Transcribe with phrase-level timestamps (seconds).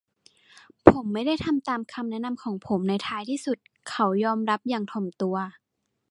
[0.89, 3.57] ผมไม่ได้ทำตามคำแนะนำของผมในท้ายที่สุด
[3.89, 5.37] เขายอมรับอย่างถ่อมตัว